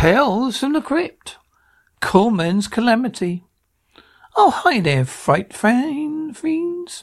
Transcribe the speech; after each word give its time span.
Tales 0.00 0.58
from 0.58 0.74
the 0.74 0.80
Crypt. 0.80 1.38
Korman's 2.00 2.68
Calamity. 2.68 3.42
Oh, 4.36 4.50
hi 4.50 4.78
there, 4.78 5.04
fright 5.04 5.52
fan 5.52 6.32
fiends. 6.34 7.02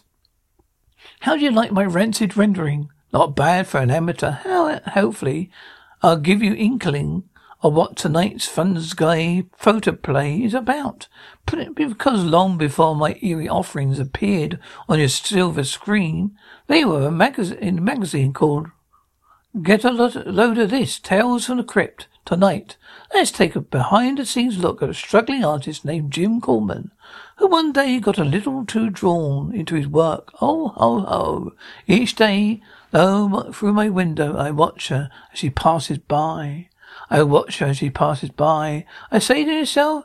How 1.19 1.35
do 1.35 1.43
you 1.43 1.51
like 1.51 1.73
my 1.73 1.83
rancid 1.83 2.37
rendering? 2.37 2.87
Not 3.11 3.35
bad 3.35 3.67
for 3.67 3.79
an 3.79 3.91
amateur. 3.91 4.31
How, 4.31 4.79
hopefully, 4.79 5.51
I'll 6.01 6.15
give 6.15 6.41
you 6.41 6.53
inkling 6.53 7.27
of 7.61 7.73
what 7.73 7.97
tonight's 7.97 8.47
Fun 8.47 8.79
Sky 8.79 9.43
photoplay 9.57 10.37
is 10.43 10.53
about. 10.53 11.09
But 11.45 11.75
because 11.75 12.23
long 12.23 12.57
before 12.57 12.95
my 12.95 13.19
eerie 13.21 13.49
offerings 13.49 13.99
appeared 13.99 14.57
on 14.87 14.99
your 14.99 15.09
silver 15.09 15.65
screen, 15.65 16.37
they 16.67 16.85
were 16.85 17.09
in 17.09 17.77
a 17.77 17.81
magazine 17.81 18.31
called 18.31 18.67
Get 19.61 19.85
a 19.85 19.89
Load 19.89 20.57
of 20.57 20.69
This, 20.69 20.99
Tales 20.99 21.45
from 21.45 21.57
the 21.57 21.63
Crypt. 21.63 22.07
Tonight, 22.25 22.75
let's 23.13 23.31
take 23.31 23.55
a 23.55 23.61
behind 23.61 24.17
the 24.17 24.25
scenes 24.25 24.57
look 24.57 24.81
at 24.83 24.89
a 24.89 24.93
struggling 24.93 25.45
artist 25.45 25.85
named 25.85 26.11
Jim 26.11 26.41
Korman, 26.41 26.91
who 27.37 27.47
one 27.47 27.71
day 27.71 28.01
got 28.01 28.17
a 28.17 28.25
little 28.25 28.65
too 28.65 28.89
drawn 28.89 29.55
into 29.55 29.75
his 29.75 29.87
work. 29.87 30.33
Oh, 30.41 30.69
ho, 30.75 30.99
ho. 30.99 31.53
Each 31.87 32.13
day, 32.15 32.61
though, 32.91 33.49
through 33.53 33.71
my 33.71 33.87
window, 33.87 34.35
I 34.35 34.51
watch 34.51 34.89
her 34.89 35.09
as 35.31 35.39
she 35.39 35.49
passes 35.49 35.99
by. 35.99 36.67
I 37.09 37.23
watch 37.23 37.59
her 37.59 37.67
as 37.67 37.77
she 37.77 37.89
passes 37.89 38.31
by. 38.31 38.85
I 39.09 39.19
say 39.19 39.45
to 39.45 39.59
myself, 39.59 40.03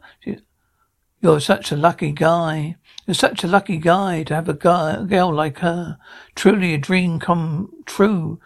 you're 1.20 1.40
such 1.40 1.72
a 1.72 1.76
lucky 1.76 2.12
guy. 2.12 2.76
You're 3.04 3.14
such 3.14 3.42
a 3.42 3.48
lucky 3.48 3.78
guy 3.78 4.22
to 4.24 4.34
have 4.36 4.48
a, 4.48 4.52
a 4.52 5.06
girl 5.08 5.34
like 5.34 5.58
her. 5.58 5.98
Truly 6.36 6.72
a 6.72 6.78
dream 6.78 7.18
come 7.18 7.72
true. 7.84 8.38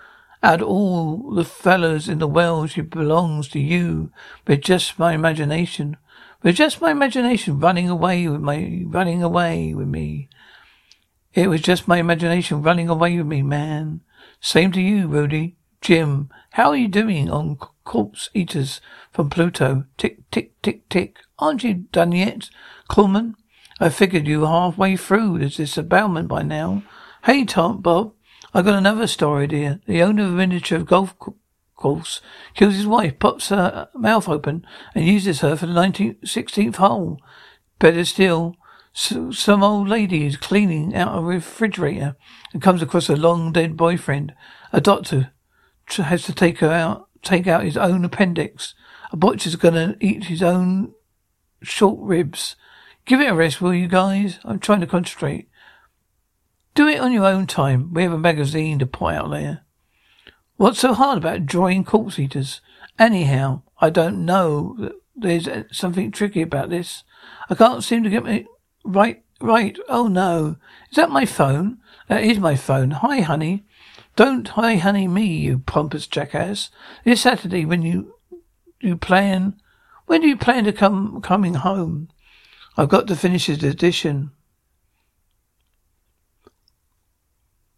Out 0.44 0.60
all 0.60 1.30
the 1.30 1.42
fellows 1.42 2.06
in 2.06 2.18
the 2.18 2.28
world, 2.28 2.68
she 2.68 2.82
belongs 2.82 3.48
to 3.48 3.58
you, 3.58 4.10
but 4.44 4.60
just 4.60 4.98
my 4.98 5.14
imagination. 5.14 5.96
But 6.42 6.54
just 6.54 6.82
my 6.82 6.90
imagination 6.90 7.58
running 7.58 7.88
away 7.88 8.28
with 8.28 8.42
my, 8.42 8.82
running 8.84 9.22
away 9.22 9.72
with 9.72 9.88
me. 9.88 10.28
It 11.32 11.48
was 11.48 11.62
just 11.62 11.88
my 11.88 11.96
imagination 11.96 12.60
running 12.60 12.90
away 12.90 13.16
with 13.16 13.26
me, 13.26 13.40
man. 13.40 14.02
Same 14.38 14.70
to 14.72 14.82
you, 14.82 15.08
Rudy. 15.08 15.56
Jim, 15.80 16.28
how 16.50 16.68
are 16.68 16.76
you 16.76 16.88
doing 16.88 17.30
on 17.30 17.56
Corpse 17.84 18.28
Eaters 18.34 18.82
from 19.12 19.30
Pluto? 19.30 19.86
Tick, 19.96 20.30
tick, 20.30 20.60
tick, 20.60 20.86
tick. 20.90 21.20
Aren't 21.38 21.64
you 21.64 21.72
done 21.90 22.12
yet, 22.12 22.50
Korman? 22.90 23.32
I 23.80 23.88
figured 23.88 24.26
you 24.26 24.40
were 24.40 24.48
halfway 24.48 24.98
through 24.98 25.38
this 25.38 25.78
abandonment 25.78 26.28
by 26.28 26.42
now. 26.42 26.82
Hey, 27.24 27.46
Tom, 27.46 27.80
Bob. 27.80 28.12
I 28.56 28.62
got 28.62 28.78
another 28.78 29.08
story, 29.08 29.48
dear. 29.48 29.80
The 29.86 30.00
owner 30.02 30.26
of 30.26 30.30
a 30.30 30.36
miniature 30.36 30.78
golf 30.78 31.16
course 31.74 32.20
kills 32.54 32.76
his 32.76 32.86
wife, 32.86 33.18
pops 33.18 33.48
her 33.48 33.88
mouth 33.96 34.28
open, 34.28 34.64
and 34.94 35.04
uses 35.04 35.40
her 35.40 35.56
for 35.56 35.66
the 35.66 35.72
19th, 35.72 36.20
16th 36.20 36.76
hole. 36.76 37.20
Better 37.80 38.04
still, 38.04 38.54
some 38.92 39.64
old 39.64 39.88
lady 39.88 40.24
is 40.24 40.36
cleaning 40.36 40.94
out 40.94 41.18
a 41.18 41.20
refrigerator 41.20 42.16
and 42.52 42.62
comes 42.62 42.80
across 42.80 43.08
a 43.08 43.16
long 43.16 43.50
dead 43.50 43.76
boyfriend. 43.76 44.32
A 44.72 44.80
doctor 44.80 45.32
has 45.88 46.22
to 46.22 46.32
take 46.32 46.60
her 46.60 46.70
out, 46.70 47.08
take 47.22 47.48
out 47.48 47.64
his 47.64 47.76
own 47.76 48.04
appendix. 48.04 48.72
A 49.10 49.16
butcher's 49.16 49.56
gonna 49.56 49.96
eat 50.00 50.26
his 50.26 50.44
own 50.44 50.94
short 51.60 51.98
ribs. 52.00 52.54
Give 53.04 53.20
it 53.20 53.30
a 53.30 53.34
rest, 53.34 53.60
will 53.60 53.74
you 53.74 53.88
guys? 53.88 54.38
I'm 54.44 54.60
trying 54.60 54.80
to 54.80 54.86
concentrate. 54.86 55.48
It 56.94 57.00
on 57.00 57.12
your 57.12 57.26
own 57.26 57.48
time. 57.48 57.92
We 57.92 58.04
have 58.04 58.12
a 58.12 58.18
magazine 58.18 58.78
to 58.78 58.86
put 58.86 59.14
out 59.14 59.30
there. 59.32 59.64
What's 60.54 60.78
so 60.78 60.94
hard 60.94 61.18
about 61.18 61.44
drawing 61.44 61.82
corpse 61.82 62.20
eaters? 62.20 62.60
Anyhow, 63.00 63.62
I 63.80 63.90
don't 63.90 64.24
know. 64.24 64.92
There's 65.16 65.48
something 65.72 66.12
tricky 66.12 66.42
about 66.42 66.70
this. 66.70 67.02
I 67.50 67.56
can't 67.56 67.82
seem 67.82 68.04
to 68.04 68.10
get 68.10 68.24
me 68.24 68.46
right. 68.84 69.24
Right. 69.40 69.76
Oh 69.88 70.06
no. 70.06 70.54
Is 70.88 70.94
that 70.94 71.10
my 71.10 71.26
phone? 71.26 71.78
That 72.08 72.22
is 72.22 72.38
my 72.38 72.54
phone. 72.54 72.92
Hi, 72.92 73.22
honey. 73.22 73.64
Don't 74.14 74.46
hi, 74.46 74.76
honey, 74.76 75.08
me, 75.08 75.24
you 75.24 75.58
pompous 75.58 76.06
jackass. 76.06 76.70
This 77.04 77.22
Saturday, 77.22 77.64
when 77.64 77.82
you 77.82 78.14
you 78.80 78.96
plan, 78.96 79.60
when 80.06 80.20
do 80.20 80.28
you 80.28 80.36
plan 80.36 80.62
to 80.62 80.72
come 80.72 81.20
coming 81.22 81.54
home? 81.54 82.08
I've 82.76 82.88
got 82.88 83.08
to 83.08 83.16
finish 83.16 83.48
this 83.48 83.64
edition. 83.64 84.30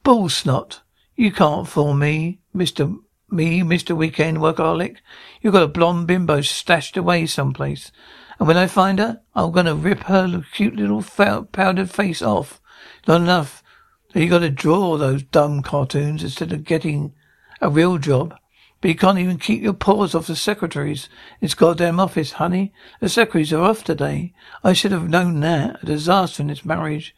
Bull 0.07 0.29
snot. 0.29 0.83
You 1.17 1.33
can't 1.33 1.67
fool 1.67 1.93
me, 1.93 2.39
Mr. 2.55 2.97
Me, 3.29 3.63
Mr. 3.63 3.97
Weekend 3.97 4.39
Workaholic. 4.39 4.99
You've 5.43 5.55
got 5.55 5.65
a 5.65 5.67
blonde 5.67 6.07
bimbo 6.07 6.43
stashed 6.43 6.97
away 6.97 7.27
someplace. 7.27 7.91
And 8.39 8.47
when 8.47 8.57
I 8.57 8.69
find 8.69 9.01
her, 9.01 9.23
I'm 9.35 9.51
gonna 9.51 9.75
rip 9.75 10.05
her 10.05 10.45
cute 10.53 10.77
little 10.77 11.03
powdered 11.03 11.91
face 11.91 12.23
off. 12.23 12.61
Not 13.09 13.23
enough 13.23 13.65
that 14.13 14.23
you 14.23 14.31
gotta 14.31 14.49
draw 14.49 14.97
those 14.97 15.25
dumb 15.25 15.61
cartoons 15.61 16.23
instead 16.23 16.53
of 16.53 16.63
getting 16.63 17.13
a 17.61 17.69
real 17.69 17.99
job. 17.99 18.37
But 18.81 18.91
you 18.91 18.95
can't 18.95 19.19
even 19.19 19.41
keep 19.41 19.61
your 19.61 19.73
paws 19.73 20.15
off 20.15 20.29
the 20.29 20.37
secretaries. 20.37 21.09
It's 21.41 21.55
goddamn 21.55 21.99
office, 21.99 22.31
honey. 22.31 22.73
The 23.01 23.09
secretaries 23.09 23.53
are 23.53 23.65
off 23.65 23.83
today. 23.83 24.35
I 24.63 24.73
should 24.73 24.93
have 24.93 25.09
known 25.09 25.41
that. 25.41 25.83
A 25.83 25.87
disaster 25.87 26.45
in 26.45 26.47
this 26.47 26.65
marriage. 26.65 27.13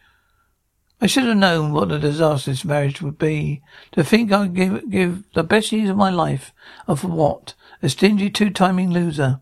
I 1.00 1.06
should 1.06 1.24
have 1.24 1.36
known 1.36 1.72
what 1.72 1.92
a 1.92 1.98
disaster 1.98 2.50
this 2.50 2.64
marriage 2.64 3.00
would 3.00 3.18
be. 3.18 3.62
To 3.92 4.02
think 4.02 4.32
I'd 4.32 4.54
give, 4.54 4.90
give 4.90 5.22
the 5.32 5.44
best 5.44 5.70
years 5.70 5.90
of 5.90 5.96
my 5.96 6.10
life, 6.10 6.52
and 6.86 6.98
for 6.98 7.06
what? 7.08 7.54
A 7.82 7.88
stingy 7.88 8.30
two-timing 8.30 8.90
loser. 8.90 9.40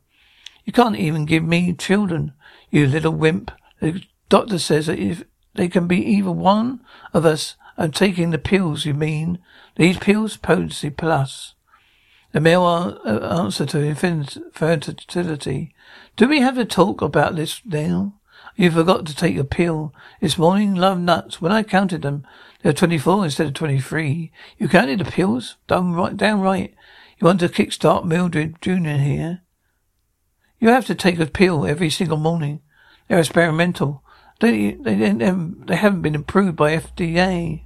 You 0.64 0.72
can't 0.72 0.96
even 0.96 1.24
give 1.24 1.44
me 1.44 1.72
children, 1.72 2.32
you 2.70 2.86
little 2.86 3.12
wimp. 3.12 3.50
The 3.80 4.02
doctor 4.28 4.58
says 4.58 4.86
that 4.86 4.98
if 4.98 5.24
they 5.54 5.68
can 5.68 5.86
be 5.86 6.04
either 6.04 6.32
one 6.32 6.80
of 7.14 7.24
us, 7.24 7.56
I'm 7.78 7.92
taking 7.92 8.30
the 8.30 8.38
pills, 8.38 8.84
you 8.84 8.92
mean? 8.92 9.38
These 9.76 9.98
pills? 9.98 10.36
Potency 10.36 10.90
Plus. 10.90 11.54
The 12.32 12.40
male 12.40 13.00
answer 13.06 13.64
to 13.66 13.82
infertility. 13.82 15.74
Do 16.16 16.28
we 16.28 16.40
have 16.40 16.56
to 16.56 16.64
talk 16.66 17.00
about 17.00 17.36
this 17.36 17.62
now? 17.64 18.14
You 18.56 18.70
forgot 18.70 19.04
to 19.06 19.14
take 19.14 19.36
a 19.36 19.44
pill. 19.44 19.92
This 20.20 20.38
morning, 20.38 20.74
love 20.74 20.98
nuts. 20.98 21.42
When 21.42 21.52
I 21.52 21.62
counted 21.62 22.00
them, 22.00 22.26
there 22.62 22.70
were 22.70 22.76
24 22.76 23.24
instead 23.26 23.46
of 23.48 23.54
23. 23.54 24.32
You 24.56 24.68
counted 24.68 25.00
the 25.00 25.04
pills? 25.04 25.56
Damn 25.68 25.92
right, 25.92 26.16
damn 26.16 26.40
right. 26.40 26.74
You 27.18 27.26
want 27.26 27.40
to 27.40 27.50
kickstart 27.50 28.06
Mildred 28.06 28.56
Jr. 28.62 28.96
here? 28.96 29.42
You 30.58 30.70
have 30.70 30.86
to 30.86 30.94
take 30.94 31.18
a 31.18 31.26
pill 31.26 31.66
every 31.66 31.90
single 31.90 32.16
morning. 32.16 32.62
They're 33.08 33.18
experimental. 33.18 34.02
They, 34.40 34.72
they, 34.72 34.94
they 34.94 35.76
haven't 35.76 36.02
been 36.02 36.14
approved 36.14 36.56
by 36.56 36.76
FDA. 36.76 37.62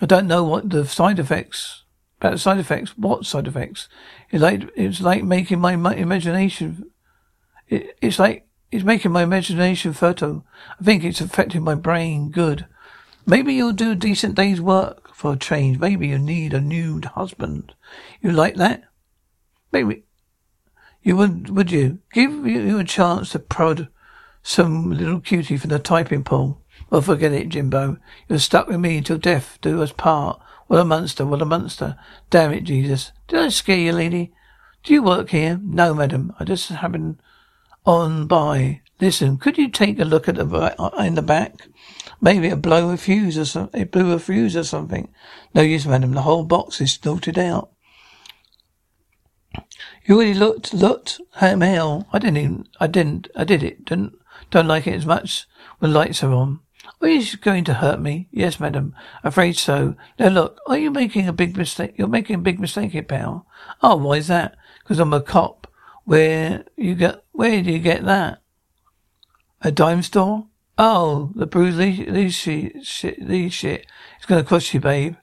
I 0.00 0.06
don't 0.06 0.26
know 0.26 0.42
what 0.42 0.70
the 0.70 0.86
side 0.86 1.20
effects, 1.20 1.84
about 2.20 2.32
the 2.32 2.38
side 2.38 2.58
effects. 2.58 2.98
What 2.98 3.26
side 3.26 3.46
effects? 3.46 3.88
It's 4.30 4.42
like, 4.42 4.68
it's 4.74 5.00
like 5.00 5.22
making 5.22 5.60
my 5.60 5.72
imagination, 5.74 6.90
it, 7.68 7.96
it's 8.02 8.18
like 8.18 8.48
it's 8.72 8.82
making 8.82 9.12
my 9.12 9.22
imagination 9.22 9.92
fertile. 9.92 10.44
I 10.80 10.84
think 10.84 11.04
it's 11.04 11.20
affecting 11.20 11.62
my 11.62 11.76
brain 11.76 12.30
good. 12.30 12.66
Maybe 13.24 13.54
you'll 13.54 13.72
do 13.72 13.92
a 13.92 13.94
decent 13.94 14.34
day's 14.34 14.60
work 14.60 15.14
for 15.14 15.34
a 15.34 15.38
change. 15.38 15.78
Maybe 15.78 16.08
you 16.08 16.18
need 16.18 16.54
a 16.54 16.60
new 16.60 17.00
husband. 17.14 17.74
You 18.20 18.32
like 18.32 18.56
that? 18.56 18.82
Maybe 19.70 20.02
you 21.02 21.16
would, 21.16 21.50
would 21.50 21.70
you? 21.70 21.98
Give 22.12 22.46
you 22.46 22.78
a 22.78 22.84
chance 22.84 23.30
to 23.30 23.38
prod 23.38 23.88
some 24.42 24.90
little 24.90 25.20
cutie 25.20 25.56
from 25.56 25.70
the 25.70 25.78
typing 25.78 26.24
pool. 26.24 26.62
Oh, 26.80 26.86
well, 26.90 27.00
forget 27.02 27.32
it, 27.32 27.48
Jimbo. 27.48 27.98
You're 28.28 28.38
stuck 28.38 28.68
with 28.68 28.80
me 28.80 29.00
till 29.00 29.18
death 29.18 29.58
do 29.60 29.82
us 29.82 29.92
part. 29.92 30.40
What 30.66 30.80
a 30.80 30.84
monster, 30.84 31.26
what 31.26 31.42
a 31.42 31.44
monster. 31.44 31.96
Damn 32.30 32.52
it, 32.52 32.64
Jesus. 32.64 33.12
Did 33.28 33.40
I 33.40 33.48
scare 33.48 33.76
you, 33.76 33.92
lady? 33.92 34.32
Do 34.82 34.94
you 34.94 35.02
work 35.02 35.30
here? 35.30 35.60
No, 35.62 35.94
madam. 35.94 36.34
I 36.40 36.44
just 36.44 36.68
happen 36.68 37.20
on 37.84 38.26
by. 38.26 38.80
Listen, 39.00 39.36
could 39.36 39.58
you 39.58 39.68
take 39.68 39.98
a 39.98 40.04
look 40.04 40.28
at 40.28 40.36
the 40.36 40.46
uh, 40.46 41.02
in 41.02 41.14
the 41.14 41.22
back? 41.22 41.68
Maybe 42.20 42.48
it 42.48 42.62
blew 42.62 42.90
a 42.90 42.96
fuse 42.96 43.36
or 43.36 43.44
something. 43.44 43.80
It 43.80 43.90
blew 43.90 44.12
a 44.12 44.18
fuse 44.18 44.56
or 44.56 44.64
something. 44.64 45.12
No 45.54 45.62
use, 45.62 45.86
madam. 45.86 46.12
The 46.12 46.22
whole 46.22 46.44
box 46.44 46.80
is 46.80 46.92
snorted 46.92 47.38
out. 47.38 47.70
You 50.04 50.16
already 50.16 50.34
looked, 50.34 50.72
looked, 50.72 51.20
hell. 51.34 52.06
I 52.12 52.18
didn't 52.18 52.36
even, 52.36 52.68
I 52.80 52.86
didn't, 52.86 53.28
I 53.36 53.44
did 53.44 53.62
it. 53.62 53.84
Didn't, 53.84 54.14
don't 54.50 54.68
like 54.68 54.86
it 54.86 54.94
as 54.94 55.06
much 55.06 55.46
when 55.78 55.92
lights 55.92 56.22
are 56.22 56.32
on. 56.32 56.60
Are 57.00 57.08
you 57.08 57.36
going 57.38 57.64
to 57.64 57.74
hurt 57.74 58.00
me? 58.00 58.28
Yes, 58.30 58.60
madam. 58.60 58.94
Afraid 59.24 59.56
so. 59.56 59.96
Now 60.18 60.28
look, 60.28 60.60
are 60.66 60.78
you 60.78 60.90
making 60.90 61.26
a 61.26 61.32
big 61.32 61.56
mistake? 61.56 61.94
You're 61.96 62.08
making 62.08 62.36
a 62.36 62.38
big 62.38 62.60
mistake 62.60 62.92
here, 62.92 63.02
pal. 63.02 63.46
Oh, 63.82 63.96
why 63.96 64.14
is 64.14 64.28
that? 64.28 64.56
Because 64.82 65.00
I'm 65.00 65.12
a 65.12 65.20
cop. 65.20 65.66
Where 66.04 66.64
you 66.76 66.94
get, 66.94 67.21
where 67.32 67.62
do 67.62 67.72
you 67.72 67.78
get 67.78 68.04
that? 68.04 68.42
A 69.62 69.70
dime 69.70 70.02
store? 70.02 70.46
Oh, 70.78 71.30
the 71.34 71.46
Lee, 71.46 72.06
Lee 72.06 72.30
shit, 72.30 73.22
Lee 73.22 73.48
shit. 73.48 73.86
It's 74.16 74.26
gonna 74.26 74.44
cost 74.44 74.72
you, 74.72 74.80
babe. 74.80 75.16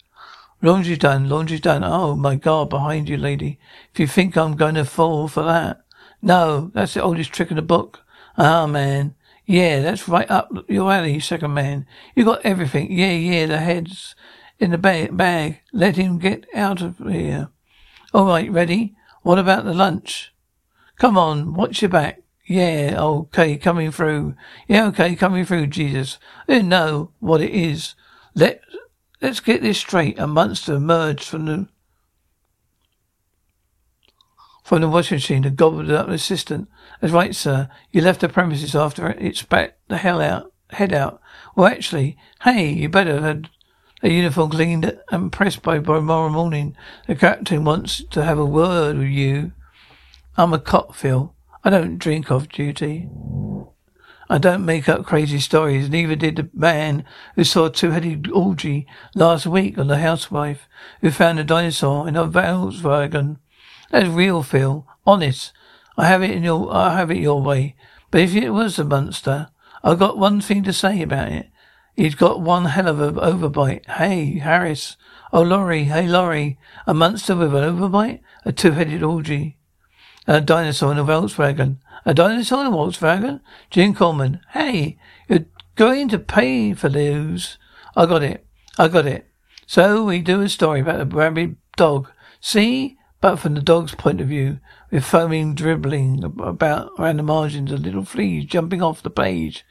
Laundry 0.62 0.98
done, 0.98 1.30
laundry 1.30 1.60
done. 1.60 1.84
Oh 1.84 2.16
my 2.16 2.36
God, 2.36 2.70
behind 2.70 3.08
you, 3.10 3.18
lady. 3.18 3.60
If 3.94 4.00
you 4.00 4.08
think 4.08 4.36
I'm 4.36 4.56
to 4.58 4.86
fall 4.86 5.28
for 5.28 5.44
that. 5.44 5.82
No, 6.22 6.72
that's 6.74 6.94
the 6.94 7.02
oldest 7.02 7.32
trick 7.32 7.50
in 7.50 7.56
the 7.56 7.62
book. 7.62 8.02
Ah, 8.38 8.68
man. 8.68 9.16
Yeah, 9.46 9.82
that's 9.82 10.08
right 10.08 10.30
up 10.30 10.52
your 10.68 10.92
alley, 10.92 11.20
second 11.20 11.54
man. 11.54 11.88
You 12.14 12.26
got 12.26 12.46
everything. 12.46 12.92
Yeah, 12.92 13.12
yeah, 13.14 13.46
the 13.48 13.58
head's 13.58 14.16
in 14.60 14.72
the 14.72 14.78
ba- 14.78 15.10
bag. 15.12 15.62
Let 15.74 15.96
him 15.96 16.20
get 16.20 16.46
out 16.54 16.82
of 16.82 17.00
here. 17.00 17.50
All 18.14 18.26
right, 18.26 18.52
ready? 18.52 18.96
What 19.24 19.40
about 19.40 19.66
the 19.66 19.74
lunch? 19.74 20.34
Come 21.00 21.18
on, 21.18 21.54
watch 21.54 21.82
your 21.82 21.90
back. 21.90 22.22
Yeah, 22.46 22.96
okay, 22.98 23.56
coming 23.58 23.90
through. 23.90 24.36
Yeah, 24.68 24.88
okay, 24.88 25.16
coming 25.16 25.46
through, 25.46 25.68
Jesus. 25.68 26.20
I 26.48 26.56
didn't 26.56 26.70
know 26.70 27.12
what 27.20 27.42
it 27.42 27.52
is. 27.52 27.96
Let, 28.36 28.62
let's 29.22 29.40
get 29.40 29.62
this 29.62 29.78
straight. 29.78 30.20
A 30.20 30.28
monster 30.28 30.74
emerged 30.74 31.24
from 31.24 31.46
the, 31.46 31.70
from 34.66 34.82
the 34.82 34.90
washing 34.90 35.16
machine 35.16 35.46
and 35.46 35.56
gobbled 35.56 35.90
up 35.90 36.08
the 36.08 36.14
assistant. 36.14 36.68
That's 37.00 37.14
right, 37.14 37.34
sir. 37.34 37.70
You 37.92 38.02
left 38.02 38.20
the 38.20 38.28
premises 38.28 38.76
after 38.76 39.12
it 39.12 39.38
spat 39.38 39.78
the 39.88 39.98
hell 39.98 40.20
out, 40.20 40.52
head 40.72 40.92
out. 40.92 41.22
Well, 41.56 41.68
actually, 41.68 42.18
hey, 42.44 42.74
you 42.74 42.90
better 42.90 43.14
have 43.14 43.24
had 43.24 43.50
a 44.04 44.10
uniform 44.10 44.50
cleaned 44.50 45.00
and 45.12 45.32
pressed 45.32 45.62
by 45.62 45.80
tomorrow 45.80 46.30
morning. 46.30 46.76
The 47.08 47.16
captain 47.16 47.64
wants 47.64 48.04
to 48.04 48.24
have 48.26 48.38
a 48.38 48.46
word 48.46 48.98
with 48.98 49.08
you. 49.08 49.54
I'm 50.38 50.54
a 50.54 50.60
cop, 50.60 50.96
Phil. 50.96 51.36
I 51.64 51.70
don't 51.70 51.98
drink 51.98 52.32
off 52.32 52.48
duty. 52.48 53.10
I 54.30 54.38
don't 54.38 54.64
make 54.64 54.88
up 54.88 55.06
crazy 55.06 55.40
stories. 55.40 55.90
Neither 55.90 56.16
did 56.16 56.36
the 56.36 56.50
man 56.54 57.04
who 57.36 57.44
saw 57.44 57.66
a 57.66 57.72
two-headed 57.72 58.30
orgy 58.32 58.88
last 59.16 59.48
week 59.48 59.78
on 59.78 59.88
the 59.88 59.98
housewife 59.98 60.70
who 61.02 61.12
found 61.12 61.40
a 61.40 61.44
dinosaur 61.44 62.08
in 62.08 62.16
a 62.16 62.28
Volkswagen. 62.28 63.38
That's 63.92 64.08
real, 64.08 64.44
Phil. 64.44 64.88
Honest. 65.06 65.52
I 65.98 66.06
have 66.06 66.22
it 66.22 66.32
in 66.32 66.44
your, 66.44 66.72
I 66.72 66.96
have 66.96 67.12
it 67.12 67.18
your 67.18 67.42
way. 67.42 67.76
But 68.12 68.22
if 68.22 68.36
it 68.36 68.52
was 68.52 68.80
a 68.80 68.86
monster, 68.86 69.50
I've 69.84 70.00
got 70.00 70.18
one 70.18 70.42
thing 70.42 70.64
to 70.64 70.74
say 70.74 71.02
about 71.02 71.32
it. 71.32 71.50
He's 71.96 72.16
got 72.16 72.40
one 72.40 72.66
hell 72.66 72.88
of 72.88 73.02
an 73.02 73.16
overbite. 73.16 73.86
Hey, 73.88 74.38
Harris. 74.40 74.96
Oh, 75.34 75.42
Laurie. 75.42 75.86
Hey, 75.86 76.08
Laurie. 76.08 76.58
A 76.88 76.94
monster 76.94 77.36
with 77.36 77.54
an 77.54 77.64
overbite? 77.64 78.22
A 78.46 78.54
two-headed 78.54 79.04
orgy. 79.04 79.58
A 80.30 80.40
dinosaur 80.40 80.92
in 80.92 81.00
a 81.00 81.04
Volkswagen. 81.04 81.78
A 82.06 82.14
dinosaur 82.14 82.62
in 82.62 82.68
a 82.68 82.70
Volkswagen? 82.70 83.42
Jim 83.72 83.96
Korman. 83.96 84.40
Hey, 84.52 85.00
you're 85.28 85.46
going 85.76 86.08
to 86.10 86.20
pay 86.20 86.76
for 86.76 86.88
those. 86.88 87.58
I 87.96 88.06
got 88.06 88.22
it. 88.22 88.46
I 88.78 88.90
got 88.90 89.08
it. 89.08 89.26
So 89.66 90.04
we 90.04 90.22
do 90.22 90.42
a 90.42 90.48
story 90.48 90.82
about 90.82 91.02
a 91.02 91.06
rabid 91.06 91.56
dog. 91.76 92.12
See? 92.40 92.96
But 93.22 93.38
from 93.38 93.56
the 93.56 93.62
dog's 93.64 93.96
point 93.96 94.22
of 94.22 94.28
view, 94.28 94.60
with 94.92 95.04
foaming 95.04 95.56
dribbling 95.56 96.24
about 96.24 96.92
around 97.00 97.18
the 97.18 97.24
margins 97.24 97.72
of 97.72 97.80
little 97.80 98.06
fleas 98.06 98.46
jumping 98.46 98.84
off 98.84 99.02
the 99.02 99.10
page. 99.10 99.66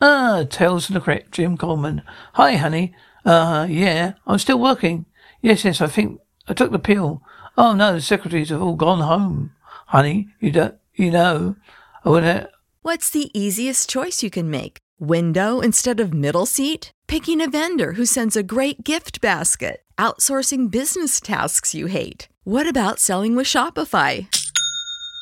Ah, 0.00 0.44
Tales 0.48 0.86
from 0.86 0.94
the 0.94 1.00
Crypt, 1.00 1.32
Jim 1.32 1.58
Korman. 1.58 2.04
Hi, 2.34 2.54
honey. 2.54 2.94
Uh, 3.24 3.66
yeah, 3.68 4.12
I'm 4.28 4.38
still 4.38 4.60
working. 4.60 5.06
Yes, 5.42 5.64
yes, 5.64 5.80
I 5.80 5.88
think 5.88 6.20
I 6.46 6.54
took 6.54 6.70
the 6.70 6.78
pill. 6.78 7.20
Oh 7.58 7.72
no, 7.72 7.94
the 7.94 8.00
secretaries 8.00 8.50
have 8.50 8.62
all 8.62 8.76
gone 8.76 9.00
home. 9.00 9.50
Honey, 9.86 10.28
you 10.40 10.50
don't, 10.50 10.74
you 10.94 11.10
know, 11.10 11.56
I 12.04 12.08
wouldn't. 12.08 12.48
What's 12.82 13.10
the 13.10 13.30
easiest 13.38 13.88
choice 13.88 14.22
you 14.22 14.30
can 14.30 14.50
make? 14.50 14.78
Window 14.98 15.60
instead 15.60 16.00
of 16.00 16.12
middle 16.12 16.46
seat? 16.46 16.92
Picking 17.06 17.40
a 17.40 17.48
vendor 17.48 17.92
who 17.92 18.06
sends 18.06 18.36
a 18.36 18.42
great 18.42 18.84
gift 18.84 19.20
basket? 19.20 19.82
Outsourcing 19.98 20.70
business 20.70 21.20
tasks 21.20 21.74
you 21.74 21.86
hate? 21.86 22.28
What 22.44 22.66
about 22.66 22.98
selling 22.98 23.36
with 23.36 23.46
Shopify? 23.46 24.26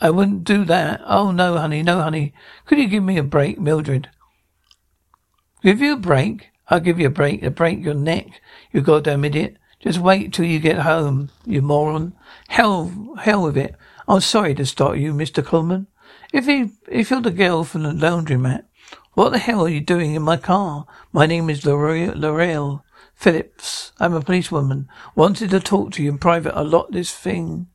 I 0.00 0.10
wouldn't 0.10 0.44
do 0.44 0.64
that. 0.64 1.00
Oh, 1.04 1.30
no, 1.30 1.56
honey, 1.56 1.82
no, 1.82 2.00
honey. 2.00 2.34
Could 2.66 2.78
you 2.78 2.88
give 2.88 3.02
me 3.02 3.16
a 3.16 3.22
break, 3.22 3.58
Mildred? 3.58 4.08
Give 5.62 5.80
you 5.80 5.94
a 5.94 5.98
break? 5.98 6.50
I'll 6.68 6.80
give 6.80 6.98
you 6.98 7.06
a 7.06 7.10
break. 7.10 7.42
A 7.42 7.50
break 7.50 7.82
your 7.84 7.94
neck, 7.94 8.40
you 8.72 8.80
goddamn 8.80 9.24
idiot. 9.24 9.56
Just 9.80 9.98
wait 9.98 10.32
till 10.32 10.46
you 10.46 10.60
get 10.60 10.78
home, 10.78 11.30
you 11.44 11.62
moron. 11.62 12.14
Hell, 12.48 13.14
hell 13.18 13.42
with 13.42 13.56
it. 13.56 13.74
I'm 14.08 14.20
sorry 14.20 14.54
to 14.54 14.66
start 14.66 14.98
you, 14.98 15.12
Mr. 15.12 15.42
Korman. 15.42 15.86
If 16.32 16.46
you, 16.46 16.72
if 16.88 17.10
you're 17.10 17.20
the 17.20 17.30
girl 17.30 17.64
from 17.64 17.82
the 17.84 17.90
laundromat, 17.90 18.64
what 19.12 19.30
the 19.30 19.38
hell 19.38 19.64
are 19.64 19.68
you 19.68 19.80
doing 19.80 20.14
in 20.14 20.22
my 20.22 20.36
car? 20.36 20.86
My 21.12 21.26
name 21.26 21.48
is 21.48 21.64
Laurel 21.64 22.84
Phillips. 23.14 23.92
I'm 24.00 24.14
a 24.14 24.20
policewoman. 24.20 24.88
Wanted 25.14 25.50
to 25.50 25.60
talk 25.60 25.92
to 25.92 26.02
you 26.02 26.10
in 26.10 26.18
private. 26.18 26.58
A 26.58 26.64
lot 26.64 26.90
this 26.90 27.14
thing. 27.14 27.68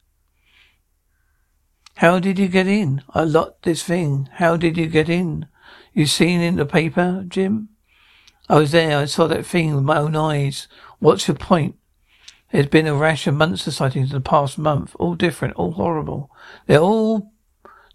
How 1.99 2.17
did 2.19 2.39
you 2.39 2.47
get 2.47 2.65
in? 2.65 3.03
I 3.13 3.25
locked 3.25 3.63
this 3.63 3.83
thing. 3.83 4.29
How 4.35 4.55
did 4.55 4.77
you 4.77 4.87
get 4.87 5.09
in? 5.09 5.47
You 5.93 6.05
seen 6.05 6.39
in 6.39 6.55
the 6.55 6.65
paper, 6.65 7.25
Jim? 7.27 7.67
I 8.47 8.55
was 8.55 8.71
there. 8.71 8.97
I 8.97 9.03
saw 9.03 9.27
that 9.27 9.45
thing 9.45 9.75
with 9.75 9.83
my 9.83 9.97
own 9.97 10.15
eyes. 10.15 10.69
What's 10.99 11.27
your 11.27 11.35
point? 11.35 11.75
There's 12.53 12.67
been 12.67 12.87
a 12.87 12.95
rash 12.95 13.27
of 13.27 13.33
monster 13.33 13.71
sightings 13.71 14.11
in 14.11 14.15
the 14.15 14.21
past 14.21 14.57
month, 14.57 14.95
all 14.97 15.15
different, 15.15 15.55
all 15.55 15.73
horrible. 15.73 16.31
They're 16.67 16.79
all 16.79 17.33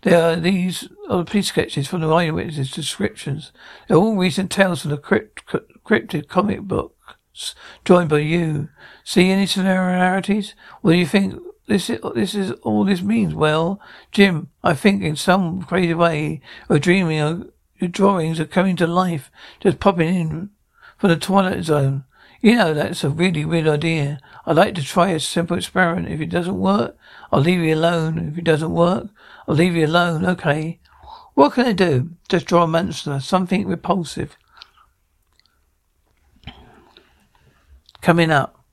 there 0.03 0.21
are 0.21 0.37
these 0.37 0.87
are 1.09 1.25
police 1.25 1.49
sketches 1.49 1.89
from 1.89 2.03
the 2.03 2.11
eyewitnesses' 2.11 2.71
descriptions. 2.71 3.53
They're 3.89 3.97
all 3.97 4.17
recent 4.17 4.51
tales 4.51 4.83
from 4.83 4.91
the 4.91 4.99
crypt, 4.99 5.47
cryptid 5.47 6.29
comic 6.29 6.61
books, 6.61 7.55
joined 7.87 8.11
by 8.11 8.19
you. 8.19 8.69
See 9.03 9.31
any 9.31 9.47
similarities? 9.47 10.55
What 10.83 10.93
do 10.93 10.99
you 10.99 11.07
think 11.07 11.41
this 11.67 11.89
is, 11.89 12.01
this 12.15 12.35
is 12.35 12.53
all 12.63 12.85
this 12.85 13.03
means. 13.03 13.35
Well, 13.35 13.81
Jim, 14.13 14.51
I 14.63 14.75
think 14.75 15.03
in 15.03 15.17
some 15.17 15.63
crazy 15.63 15.95
way, 15.95 16.41
or 16.69 16.79
dreaming 16.79 17.21
of 17.21 17.51
your 17.79 17.89
drawings 17.89 18.39
are 18.39 18.47
coming 18.47 18.77
to 18.77 18.87
life, 18.87 19.31
just 19.61 19.81
popping 19.81 20.15
in 20.15 20.51
from 20.99 21.11
the 21.11 21.17
twilight 21.17 21.65
zone. 21.65 22.05
You 22.41 22.57
know, 22.57 22.75
that's 22.75 23.03
a 23.03 23.09
really 23.09 23.45
weird 23.45 23.67
idea. 23.67 24.21
I'd 24.45 24.57
like 24.57 24.75
to 24.75 24.83
try 24.83 25.11
a 25.11 25.21
simple 25.21 25.57
experiment. 25.57 26.09
If 26.09 26.21
it 26.21 26.29
doesn't 26.29 26.59
work, 26.59 26.97
I'll 27.33 27.41
leave 27.41 27.61
you 27.61 27.75
alone. 27.75 28.19
If 28.19 28.39
it 28.39 28.45
doesn't 28.45 28.71
work, 28.71 29.07
I'll 29.49 29.55
leave 29.55 29.75
you 29.75 29.87
alone. 29.87 30.27
Okay. 30.27 30.81
What 31.33 31.55
can 31.55 31.67
I 31.67 31.73
do? 31.73 32.11
Just 32.29 32.47
draw 32.47 32.65
a 32.65 32.67
monster, 32.67 33.19
something 33.19 33.67
repulsive. 33.67 34.37
Coming 38.03 38.31
up. 38.31 38.64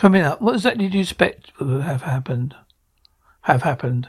Coming 0.00 0.22
up, 0.22 0.40
what 0.40 0.54
exactly 0.54 0.88
do 0.88 0.96
you 0.96 1.02
expect 1.02 1.58
to 1.58 1.80
have 1.80 2.00
happened? 2.04 2.56
Have 3.42 3.64
happened? 3.64 4.08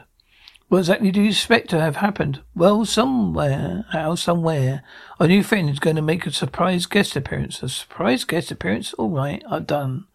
What 0.68 0.78
exactly 0.78 1.10
do 1.10 1.20
you 1.20 1.28
expect 1.28 1.68
to 1.68 1.80
have 1.80 1.96
happened? 1.96 2.40
Well, 2.54 2.86
somewhere, 2.86 3.84
how, 3.92 4.14
somewhere, 4.14 4.84
a 5.20 5.26
new 5.26 5.42
friend 5.42 5.68
is 5.68 5.78
going 5.78 5.96
to 5.96 6.00
make 6.00 6.24
a 6.24 6.32
surprise 6.32 6.86
guest 6.86 7.14
appearance. 7.14 7.62
A 7.62 7.68
surprise 7.68 8.24
guest 8.24 8.50
appearance? 8.50 8.94
All 8.94 9.10
right, 9.10 9.44
I've 9.46 9.66
done. 9.66 10.06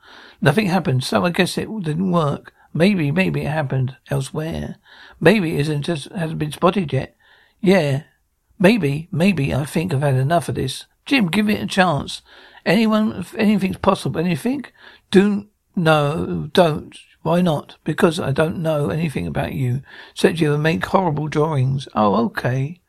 Nothing 0.42 0.66
happened, 0.66 1.04
so 1.04 1.24
I 1.24 1.30
guess 1.30 1.60
it 1.60 1.70
didn't 1.84 2.12
work. 2.12 2.54
Maybe, 2.74 3.12
maybe 3.12 3.44
it 3.44 3.52
happened 3.52 3.98
elsewhere. 4.10 4.78
Maybe 5.20 5.54
it 5.54 5.60
isn't 5.60 5.84
just 5.84 6.12
hasn't 6.12 6.40
been 6.40 6.52
spotted 6.52 6.92
yet. 6.92 7.16
Yeah, 7.62 8.06
maybe, 8.58 9.10
maybe. 9.12 9.54
I 9.54 9.64
think 9.66 9.94
I've 9.94 10.02
had 10.02 10.16
enough 10.16 10.50
of 10.50 10.56
this. 10.56 10.88
Jim, 11.06 11.28
give 11.28 11.48
it 11.48 11.62
a 11.62 11.68
chance. 11.68 12.24
Anyone, 12.66 13.28
anything's 13.38 13.78
possible. 13.78 14.20
Anything? 14.20 14.66
Do 15.12 15.50
no, 15.78 16.50
don't. 16.54 16.98
Why 17.22 17.42
not? 17.42 17.78
Because 17.84 18.20
I 18.20 18.32
don't 18.32 18.58
know 18.58 18.90
anything 18.90 19.28
about 19.28 19.54
you, 19.54 19.82
except 20.12 20.40
you 20.40 20.58
make 20.58 20.86
horrible 20.86 21.28
drawings. 21.28 21.88
Oh, 21.94 22.26
okay. 22.26 22.82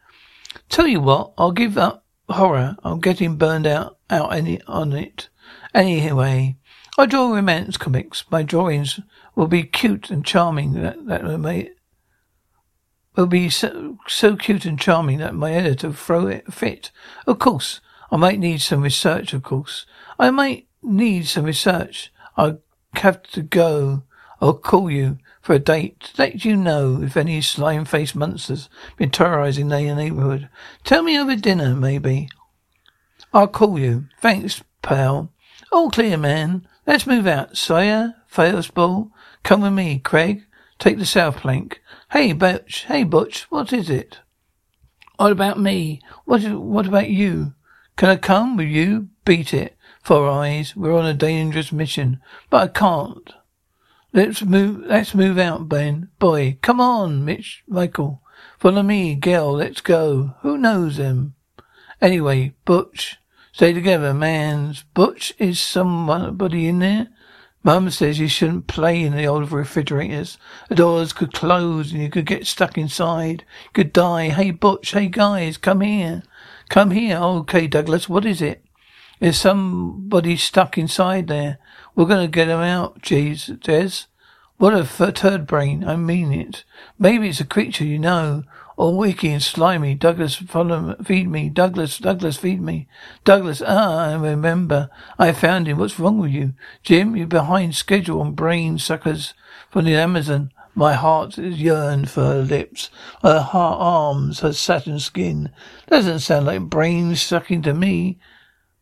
Tell 0.68 0.86
you 0.86 1.00
what, 1.00 1.32
I'll 1.36 1.52
give 1.52 1.76
up 1.76 2.04
horror. 2.28 2.76
I'm 2.82 3.00
getting 3.00 3.36
burned 3.36 3.66
out, 3.66 3.98
out 4.10 4.32
any, 4.32 4.60
on 4.62 4.92
it. 4.92 5.28
Anyway, 5.74 6.56
I 6.96 7.06
draw 7.06 7.32
romance 7.32 7.76
comics. 7.76 8.24
My 8.30 8.42
drawings 8.42 9.00
will 9.34 9.46
be 9.46 9.64
cute 9.64 10.10
and 10.10 10.24
charming. 10.24 10.72
That 10.72 11.06
that 11.06 11.24
may 11.38 11.70
will 13.16 13.26
be 13.26 13.50
so, 13.50 13.98
so 14.06 14.36
cute 14.36 14.64
and 14.64 14.80
charming 14.80 15.18
that 15.18 15.34
my 15.34 15.52
editor 15.52 15.92
throw 15.92 16.26
it 16.26 16.52
fit. 16.52 16.90
Of 17.26 17.38
course, 17.38 17.80
I 18.10 18.16
might 18.16 18.38
need 18.38 18.62
some 18.62 18.80
research. 18.80 19.32
Of 19.32 19.42
course, 19.42 19.84
I 20.18 20.30
might 20.30 20.68
need 20.82 21.26
some 21.26 21.44
research. 21.44 22.12
I 22.36 22.56
have 22.94 23.22
to 23.22 23.42
go. 23.42 24.02
I'll 24.40 24.54
call 24.54 24.90
you 24.90 25.18
for 25.40 25.54
a 25.54 25.58
date 25.58 26.00
to 26.00 26.22
let 26.22 26.44
you 26.44 26.56
know 26.56 27.02
if 27.02 27.16
any 27.16 27.40
slime 27.40 27.84
faced 27.84 28.14
monsters 28.14 28.68
been 28.96 29.10
terrorizing 29.10 29.68
the 29.68 29.94
neighborhood. 29.94 30.48
Tell 30.84 31.02
me 31.02 31.18
over 31.18 31.34
dinner, 31.36 31.74
maybe. 31.74 32.28
I'll 33.32 33.48
call 33.48 33.78
you. 33.78 34.06
Thanks, 34.20 34.62
pal. 34.82 35.32
All 35.72 35.90
clear, 35.90 36.16
man. 36.16 36.66
Let's 36.86 37.06
move 37.06 37.26
out. 37.26 37.56
Sawyer, 37.56 38.14
Ball, 38.74 39.10
come 39.42 39.60
with 39.60 39.72
me. 39.72 39.98
Craig, 39.98 40.44
take 40.78 40.98
the 40.98 41.04
south 41.04 41.38
plank. 41.38 41.80
Hey, 42.12 42.32
Butch. 42.32 42.84
Hey, 42.84 43.04
Butch. 43.04 43.50
What 43.50 43.72
is 43.72 43.90
it? 43.90 44.20
What 45.16 45.32
about 45.32 45.58
me? 45.58 46.00
What, 46.24 46.42
what 46.42 46.86
about 46.86 47.10
you? 47.10 47.54
Can 47.96 48.08
I 48.08 48.16
come 48.16 48.56
with 48.56 48.68
you? 48.68 49.08
Beat 49.24 49.52
it. 49.52 49.76
Four 50.08 50.30
Eyes, 50.30 50.74
we're 50.74 50.96
on 50.96 51.04
a 51.04 51.12
dangerous 51.12 51.70
mission, 51.70 52.22
but 52.48 52.62
I 52.62 52.68
can't. 52.68 53.30
Let's 54.14 54.42
move, 54.42 54.86
let's 54.86 55.14
move 55.14 55.36
out, 55.36 55.68
Ben. 55.68 56.08
Boy, 56.18 56.56
come 56.62 56.80
on, 56.80 57.26
Mitch, 57.26 57.62
Michael. 57.68 58.22
Follow 58.58 58.82
me, 58.82 59.16
girl, 59.16 59.52
let's 59.52 59.82
go. 59.82 60.34
Who 60.40 60.56
knows 60.56 60.96
them? 60.96 61.34
Anyway, 62.00 62.54
Butch, 62.64 63.18
stay 63.52 63.74
together, 63.74 64.14
mans. 64.14 64.82
Butch, 64.94 65.34
is 65.36 65.60
somebody 65.60 66.68
in 66.68 66.78
there? 66.78 67.08
Mum 67.62 67.90
says 67.90 68.18
you 68.18 68.28
shouldn't 68.28 68.66
play 68.66 69.02
in 69.02 69.14
the 69.14 69.26
old 69.26 69.52
refrigerators. 69.52 70.38
The 70.70 70.76
doors 70.76 71.12
could 71.12 71.34
close 71.34 71.92
and 71.92 72.00
you 72.00 72.08
could 72.08 72.24
get 72.24 72.46
stuck 72.46 72.78
inside. 72.78 73.44
You 73.64 73.70
could 73.74 73.92
die. 73.92 74.30
Hey, 74.30 74.52
Butch, 74.52 74.92
hey, 74.92 75.08
guys, 75.08 75.58
come 75.58 75.82
here. 75.82 76.22
Come 76.70 76.92
here. 76.92 77.18
Okay, 77.18 77.66
Douglas, 77.66 78.08
what 78.08 78.24
is 78.24 78.40
it? 78.40 78.64
There's 79.20 79.38
somebody 79.38 80.36
stuck 80.36 80.78
inside 80.78 81.26
there. 81.26 81.58
We're 81.94 82.06
going 82.06 82.24
to 82.24 82.30
get 82.30 82.48
him 82.48 82.60
out, 82.60 83.02
jeez, 83.02 83.60
Des. 83.60 84.06
What 84.58 84.74
a 84.74 84.84
third 84.84 85.46
brain. 85.46 85.84
I 85.84 85.94
mean 85.96 86.32
it. 86.32 86.64
Maybe 86.98 87.28
it's 87.28 87.40
a 87.40 87.44
creature 87.44 87.84
you 87.84 87.98
know. 87.98 88.42
All 88.76 88.96
wicky 88.96 89.30
and 89.30 89.42
slimy. 89.42 89.94
Douglas, 89.94 90.36
follow, 90.36 90.96
feed 91.04 91.28
me. 91.28 91.48
Douglas, 91.48 91.98
Douglas, 91.98 92.36
feed 92.36 92.60
me. 92.60 92.88
Douglas, 93.24 93.62
ah, 93.64 94.10
I 94.10 94.14
remember. 94.14 94.90
I 95.18 95.32
found 95.32 95.66
him. 95.66 95.78
What's 95.78 95.98
wrong 95.98 96.18
with 96.18 96.32
you? 96.32 96.54
Jim, 96.82 97.16
you're 97.16 97.26
behind 97.26 97.74
schedule 97.74 98.20
on 98.20 98.32
brain 98.34 98.78
suckers 98.78 99.34
from 99.70 99.84
the 99.84 99.96
Amazon. 99.96 100.52
My 100.74 100.94
heart 100.94 101.38
is 101.38 101.60
yearned 101.60 102.08
for 102.08 102.22
her 102.22 102.42
lips, 102.42 102.90
her 103.22 103.40
heart 103.40 103.78
arms, 103.80 104.40
her 104.40 104.52
satin 104.52 105.00
skin. 105.00 105.50
Doesn't 105.88 106.20
sound 106.20 106.46
like 106.46 106.62
brain 106.62 107.16
sucking 107.16 107.62
to 107.62 107.74
me. 107.74 108.18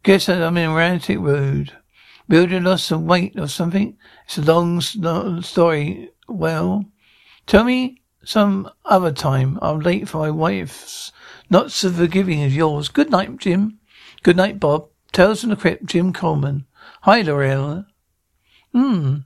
Guess 0.07 0.29
I'm 0.29 0.57
in 0.57 0.71
Atlantic 0.71 1.19
Road. 1.19 1.73
Builder 2.29 2.61
lost 2.61 2.87
some 2.87 3.09
weight 3.09 3.37
or 3.37 3.49
something. 3.49 3.99
It's 4.25 4.39
a 4.39 4.43
long 4.43 4.81
story. 4.81 6.11
Well, 6.29 6.85
tell 7.49 7.65
me 7.65 8.03
some 8.23 8.71
other 8.85 9.11
time. 9.11 9.59
I'm 9.61 9.81
late 9.81 10.09
for 10.09 10.19
my 10.19 10.31
wife's 10.31 11.11
not 11.51 11.73
so 11.73 11.91
forgiving 11.91 12.41
as 12.45 12.55
yours. 12.55 12.89
Good 12.89 13.11
night, 13.11 13.37
Jim. 13.39 13.81
Good 14.23 14.37
night, 14.37 14.61
Bob. 14.61 14.91
Tales 15.11 15.41
from 15.41 15.51
the 15.51 15.57
Crypt, 15.57 15.87
Jim 15.87 16.13
Korman. 16.13 16.67
Hi, 17.01 17.23
Lorella. 17.23 17.89
Hmm. 18.71 19.17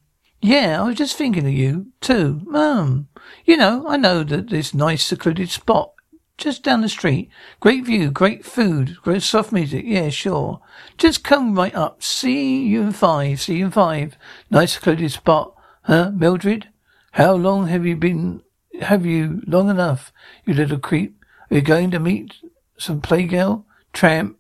Yeah, 0.41 0.81
I 0.81 0.87
was 0.87 0.97
just 0.97 1.15
thinking 1.15 1.47
of 1.47 1.53
you, 1.53 1.89
too. 2.01 2.51
Um, 2.55 3.09
you 3.45 3.59
know, 3.59 3.87
I 3.87 3.99
know 3.99 4.25
that 4.25 4.49
this 4.49 4.73
nice 4.73 5.05
secluded 5.05 5.51
spot 5.51 5.93
just 6.41 6.65
down 6.65 6.81
the 6.81 6.89
street. 6.89 7.31
Great 7.61 7.85
view, 7.85 8.11
great 8.11 8.45
food, 8.45 8.97
great 9.03 9.23
soft 9.23 9.53
music. 9.53 9.85
Yeah, 9.87 10.09
sure. 10.09 10.61
Just 10.99 11.23
come 11.23 11.55
right 11.55 11.75
up. 11.75 12.03
See 12.03 12.65
you 12.67 12.83
in 12.83 12.93
five. 12.93 13.41
See 13.41 13.59
you 13.59 13.67
in 13.67 13.71
five. 13.71 14.17
Nice 14.51 14.73
secluded 14.73 15.13
spot. 15.13 15.55
Huh, 15.83 16.11
Mildred? 16.11 16.69
How 17.13 17.35
long 17.35 17.69
have 17.69 17.87
you 17.87 17.95
been, 17.95 18.43
have 18.81 19.07
you 19.07 19.43
long 19.47 19.69
enough, 19.69 20.13
you 20.45 20.55
little 20.55 20.79
creep? 20.79 21.17
Are 21.51 21.57
you 21.57 21.63
going 21.63 21.91
to 21.93 21.99
meet 22.01 22.35
some 22.79 23.01
playgirl? 23.01 23.65
Tramp? 23.93 24.39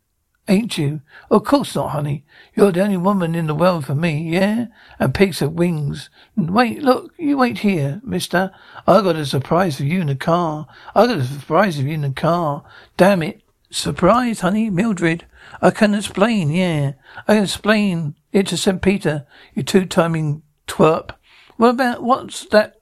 Ain't 0.50 0.76
you? 0.76 1.00
Of 1.30 1.44
course 1.44 1.76
not, 1.76 1.90
honey. 1.90 2.24
You're 2.56 2.72
the 2.72 2.82
only 2.82 2.96
woman 2.96 3.36
in 3.36 3.46
the 3.46 3.54
world 3.54 3.86
for 3.86 3.94
me, 3.94 4.32
yeah? 4.32 4.66
And 4.98 5.14
pigs 5.14 5.38
have 5.38 5.52
wings. 5.52 6.10
Wait, 6.36 6.82
look, 6.82 7.14
you 7.16 7.38
wait 7.38 7.58
here, 7.58 8.00
mister. 8.02 8.50
I 8.84 9.00
got 9.00 9.14
a 9.14 9.24
surprise 9.24 9.76
for 9.76 9.84
you 9.84 10.00
in 10.00 10.08
the 10.08 10.16
car. 10.16 10.66
I 10.92 11.06
got 11.06 11.18
a 11.18 11.24
surprise 11.24 11.76
for 11.76 11.82
you 11.82 11.94
in 11.94 12.00
the 12.00 12.10
car. 12.10 12.64
Damn 12.96 13.22
it. 13.22 13.42
Surprise, 13.70 14.40
honey, 14.40 14.70
Mildred. 14.70 15.24
I 15.62 15.70
can 15.70 15.94
explain, 15.94 16.50
yeah. 16.50 16.94
I 17.28 17.34
can 17.34 17.44
explain 17.44 18.16
it 18.32 18.48
to 18.48 18.56
St. 18.56 18.82
Peter, 18.82 19.28
you 19.54 19.62
two-timing 19.62 20.42
twerp. 20.66 21.12
What 21.58 21.68
about, 21.68 22.02
what's 22.02 22.44
that? 22.46 22.80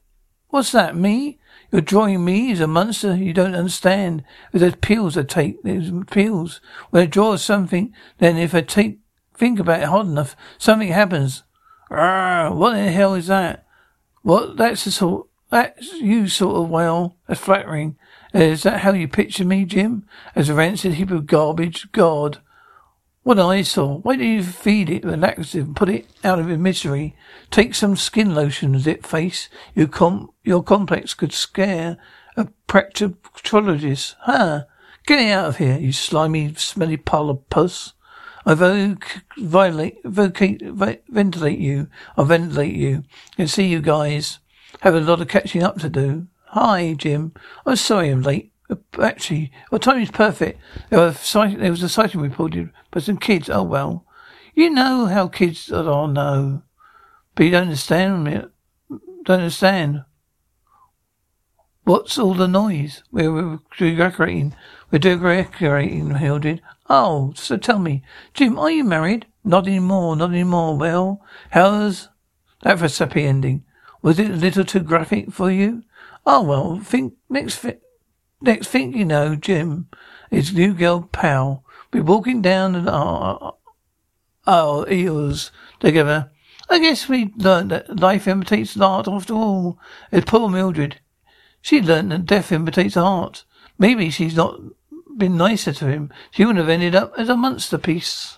What's 0.48 0.72
that, 0.72 0.96
me? 0.96 1.37
You're 1.70 1.82
drawing 1.82 2.24
me 2.24 2.50
as 2.52 2.60
a 2.60 2.66
monster 2.66 3.14
you 3.14 3.34
don't 3.34 3.54
understand. 3.54 4.24
With 4.52 4.62
those 4.62 4.76
pills 4.76 5.16
I 5.16 5.22
take, 5.22 5.62
those 5.62 5.92
pills. 6.10 6.60
When 6.90 7.02
I 7.02 7.06
draw 7.06 7.36
something, 7.36 7.92
then 8.18 8.38
if 8.38 8.54
I 8.54 8.62
take, 8.62 9.00
think 9.34 9.58
about 9.58 9.82
it 9.82 9.88
hard 9.88 10.06
enough, 10.06 10.34
something 10.56 10.88
happens. 10.88 11.42
Arrgh, 11.90 12.54
what 12.54 12.76
in 12.76 12.86
the 12.86 12.92
hell 12.92 13.14
is 13.14 13.26
that? 13.26 13.66
What, 14.22 14.56
that's 14.56 14.84
the 14.84 14.90
sort, 14.90 15.26
that's 15.50 15.92
you 15.94 16.28
sort 16.28 16.56
of, 16.56 16.70
well, 16.70 17.16
that's 17.26 17.40
flattering. 17.40 17.96
Is 18.32 18.62
that 18.62 18.80
how 18.80 18.92
you 18.92 19.08
picture 19.08 19.44
me, 19.44 19.64
Jim? 19.64 20.06
As 20.34 20.48
a 20.48 20.54
rancid 20.54 20.94
heap 20.94 21.10
of 21.10 21.26
garbage? 21.26 21.90
God. 21.92 22.38
What 23.28 23.38
an 23.38 23.44
eyesore. 23.44 23.98
Why 23.98 24.16
don't 24.16 24.26
you 24.26 24.42
feed 24.42 24.88
it 24.88 25.04
laxative 25.04 25.66
and 25.66 25.76
put 25.76 25.90
it 25.90 26.06
out 26.24 26.38
of 26.38 26.48
its 26.48 26.58
misery? 26.58 27.14
Take 27.50 27.74
some 27.74 27.94
skin 27.94 28.34
lotion, 28.34 28.78
zip 28.78 29.04
face. 29.04 29.50
Your 29.74 29.86
com- 29.86 30.30
your 30.44 30.62
complex 30.62 31.12
could 31.12 31.34
scare 31.34 31.98
a 32.38 32.48
proctologist. 32.66 34.14
Huh? 34.20 34.64
Get 35.04 35.30
out 35.30 35.44
of 35.44 35.56
here, 35.58 35.76
you 35.76 35.92
slimy, 35.92 36.54
smelly 36.54 36.96
pile 36.96 37.28
of 37.28 37.50
pus. 37.50 37.92
I 38.46 38.54
voc- 38.54 39.20
violate, 39.36 40.02
vocate, 40.04 40.62
vi- 40.62 41.00
ventilate 41.10 41.58
you. 41.58 41.88
I'll 42.16 42.24
ventilate 42.24 42.76
you. 42.76 43.04
I 43.34 43.36
can 43.36 43.48
see 43.48 43.66
you 43.66 43.82
guys 43.82 44.38
have 44.80 44.94
a 44.94 45.00
lot 45.00 45.20
of 45.20 45.28
catching 45.28 45.62
up 45.62 45.78
to 45.80 45.90
do. 45.90 46.28
Hi, 46.52 46.94
Jim. 46.94 47.34
I'm 47.66 47.76
sorry 47.76 48.08
I'm 48.08 48.22
late. 48.22 48.54
Actually, 49.00 49.50
well, 49.70 49.78
timing's 49.78 50.10
perfect. 50.10 50.60
There 50.90 51.00
was, 51.00 51.14
a 51.16 51.18
sight- 51.18 51.58
there 51.58 51.70
was 51.70 51.82
a 51.82 51.88
sighting 51.88 52.20
reported 52.20 52.70
by 52.90 53.00
some 53.00 53.16
kids. 53.16 53.48
Oh, 53.48 53.62
well. 53.62 54.04
You 54.54 54.70
know 54.70 55.06
how 55.06 55.28
kids 55.28 55.70
are. 55.70 55.88
Oh, 55.88 56.06
no. 56.06 56.62
But 57.34 57.44
you 57.44 57.50
don't 57.52 57.62
understand 57.62 58.24
me. 58.24 58.42
Don't 59.24 59.40
understand. 59.40 60.04
What's 61.84 62.18
all 62.18 62.34
the 62.34 62.48
noise? 62.48 63.02
We're, 63.10 63.32
we're 63.32 63.60
decorating. 63.78 64.54
We're 64.90 64.98
decorating, 64.98 66.14
Hildred. 66.16 66.60
Oh, 66.90 67.32
so 67.34 67.56
tell 67.56 67.78
me, 67.78 68.02
Jim, 68.34 68.58
are 68.58 68.70
you 68.70 68.84
married? 68.84 69.26
Not 69.44 69.66
anymore, 69.66 70.16
not 70.16 70.30
anymore. 70.30 70.76
Well, 70.76 71.22
how's 71.50 72.08
that 72.62 72.78
for 72.78 72.84
a 72.86 72.90
happy 72.90 73.24
ending? 73.24 73.64
Was 74.02 74.18
it 74.18 74.30
a 74.30 74.34
little 74.34 74.64
too 74.64 74.80
graphic 74.80 75.32
for 75.32 75.50
you? 75.50 75.84
Oh 76.26 76.42
well, 76.42 76.78
think 76.78 77.14
next 77.30 77.56
fi- 77.56 77.78
next 78.40 78.68
thing 78.68 78.96
you 78.96 79.04
know, 79.04 79.34
Jim, 79.34 79.88
his 80.30 80.52
new 80.52 80.74
girl 80.74 81.08
pal, 81.12 81.64
be 81.90 82.00
walking 82.00 82.42
down 82.42 82.74
and 82.74 82.88
uh, 82.88 82.92
uh, 82.92 83.38
oh, 83.42 83.56
oh, 84.46 84.90
eels 84.90 85.50
together. 85.80 86.30
I 86.70 86.78
guess 86.78 87.08
we 87.08 87.32
learned 87.36 87.70
that 87.70 87.98
life 87.98 88.28
imitates 88.28 88.78
art 88.78 89.08
after 89.08 89.32
all. 89.34 89.78
It's 90.12 90.30
poor 90.30 90.50
Mildred. 90.50 91.00
She 91.62 91.80
learned 91.80 92.12
that 92.12 92.26
death 92.26 92.52
imitates 92.52 92.96
art. 92.96 93.44
Maybe 93.78 94.10
she's 94.10 94.36
not 94.36 94.60
been 95.16 95.36
nicer 95.36 95.72
to 95.72 95.86
him. 95.86 96.12
She 96.30 96.44
wouldn't 96.44 96.60
have 96.62 96.68
ended 96.68 96.94
up 96.94 97.12
as 97.16 97.28
a 97.28 97.36
monster 97.36 97.78
piece. 97.78 98.37